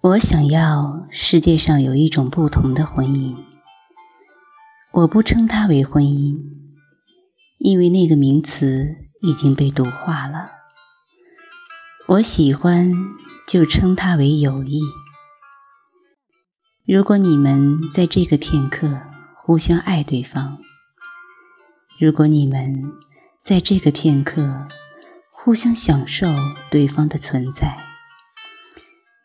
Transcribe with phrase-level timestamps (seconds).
[0.00, 3.34] 我想要世界上有一种不同的婚姻，
[4.92, 6.38] 我不称它为婚姻，
[7.58, 10.52] 因为那个名词已经被毒化了。
[12.06, 12.92] 我喜欢
[13.48, 14.80] 就称它为友谊。
[16.86, 19.00] 如果你们在这个片刻
[19.42, 20.58] 互相爱对方，
[21.98, 22.84] 如果你们
[23.42, 24.68] 在这个片刻
[25.32, 26.28] 互相享受
[26.70, 27.76] 对方的存在，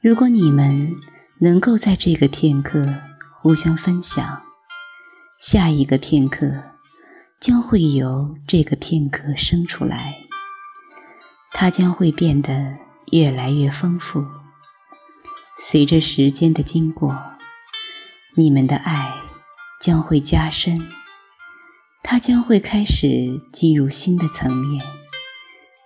[0.04, 0.98] 如果你们
[1.40, 2.94] 能够在这个片刻
[3.40, 4.42] 互相分享，
[5.40, 6.62] 下一个片刻
[7.40, 10.18] 将会由这个片刻生出来，
[11.54, 12.78] 它将会变得
[13.14, 14.26] 越来越丰富。
[15.58, 17.18] 随着时间的经过。
[18.36, 19.14] 你们的爱
[19.80, 20.82] 将会加深，
[22.02, 24.84] 它将会开始进入新的层面，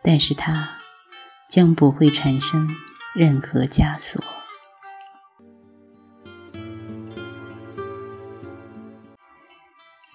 [0.02, 0.70] 但是它
[1.50, 2.68] 将不会产生
[3.18, 4.24] 任何枷锁。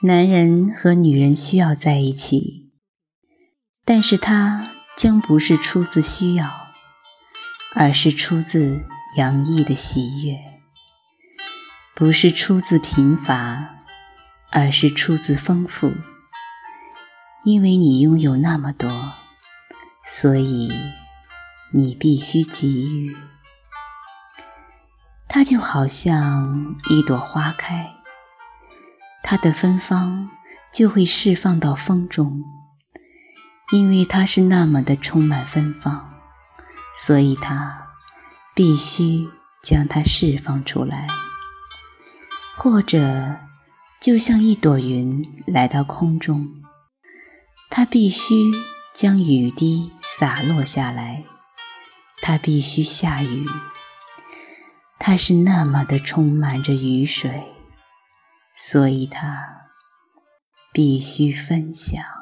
[0.04, 2.70] 男人和女人需要在一起，
[3.84, 6.48] 但是它将不是出自需要，
[7.74, 8.84] 而是出自
[9.16, 10.38] 洋溢的喜悦。
[11.96, 13.82] 不是出自贫乏，
[14.52, 15.92] 而是出自丰富。
[17.44, 18.88] 因为你拥有那么多，
[20.04, 20.70] 所以
[21.72, 23.16] 你必须给予。
[25.28, 27.90] 它就好像一朵花开，
[29.22, 30.28] 它的芬芳
[30.72, 32.42] 就会释放到风中。
[33.72, 36.10] 因为它是那么的充满芬芳，
[36.94, 37.88] 所以它
[38.54, 39.26] 必须
[39.62, 41.08] 将它释放出来。
[42.58, 43.36] 或者，
[43.98, 46.46] 就像一朵云来到空中，
[47.70, 48.52] 它必须
[48.92, 51.24] 将雨滴洒落下来，
[52.22, 53.46] 它必须下雨，
[54.98, 57.52] 它是那么的充满着雨水，
[58.54, 59.66] 所以它
[60.72, 62.21] 必须分享。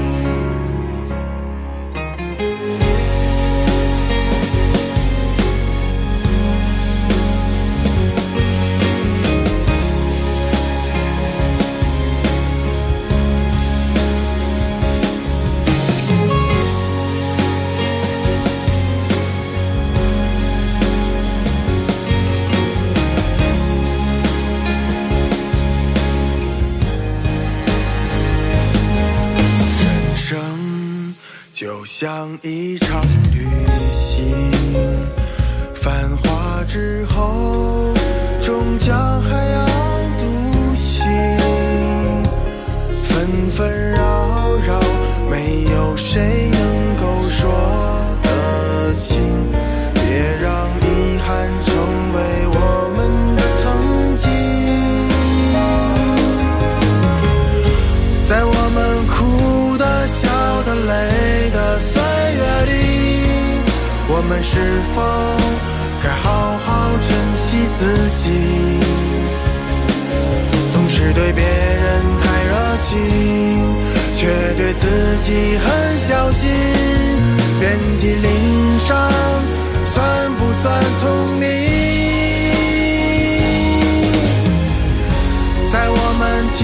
[32.01, 32.99] 像一场
[33.31, 33.47] 旅
[33.93, 34.25] 行，
[35.75, 37.93] 繁华之后，
[38.41, 39.67] 终将还要
[40.17, 41.05] 独行。
[43.03, 43.99] 纷纷扰
[44.65, 44.81] 扰，
[45.29, 47.51] 没有谁能够说
[48.23, 49.30] 得清。
[64.31, 64.55] 我们是
[64.95, 65.01] 否
[66.01, 67.79] 该好好珍惜自
[68.23, 68.31] 己？
[70.71, 72.95] 总是对别人太热情，
[74.15, 74.87] 却对自
[75.23, 76.49] 己很小心。
[77.59, 78.25] 遍体鳞
[78.87, 79.11] 伤，
[79.87, 81.45] 算不算聪明？
[85.73, 86.23] 在我们
[86.55, 86.63] 听